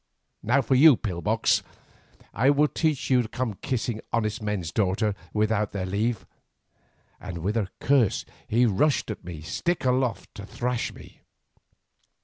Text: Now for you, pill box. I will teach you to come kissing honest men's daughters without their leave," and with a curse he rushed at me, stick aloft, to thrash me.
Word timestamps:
Now 0.41 0.63
for 0.63 0.73
you, 0.73 0.97
pill 0.97 1.21
box. 1.21 1.61
I 2.33 2.49
will 2.49 2.67
teach 2.67 3.11
you 3.11 3.21
to 3.21 3.27
come 3.27 3.59
kissing 3.61 4.01
honest 4.11 4.41
men's 4.41 4.71
daughters 4.71 5.13
without 5.31 5.73
their 5.73 5.85
leave," 5.85 6.25
and 7.19 7.37
with 7.37 7.55
a 7.55 7.69
curse 7.79 8.25
he 8.47 8.65
rushed 8.65 9.11
at 9.11 9.23
me, 9.23 9.41
stick 9.41 9.85
aloft, 9.85 10.33
to 10.33 10.45
thrash 10.47 10.91
me. 10.91 11.21